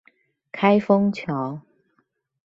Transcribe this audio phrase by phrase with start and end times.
[0.51, 1.61] 開封橋